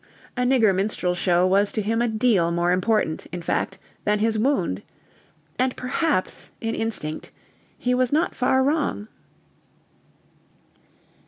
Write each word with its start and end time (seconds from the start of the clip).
A 0.35 0.41
nigger 0.41 0.73
minstrel 0.73 1.13
show 1.13 1.45
was 1.45 1.71
to 1.73 1.81
him 1.83 2.01
a 2.01 2.07
deal 2.07 2.49
more 2.49 2.71
important, 2.71 3.27
in 3.27 3.43
fact, 3.43 3.77
than 4.03 4.17
his 4.17 4.35
wound. 4.39 4.81
And 5.59 5.75
perhaps, 5.77 6.51
in 6.59 6.73
instinct, 6.73 7.29
he 7.77 7.93
was 7.93 8.11
not 8.11 8.33
far 8.33 8.63
wrong. 8.63 9.09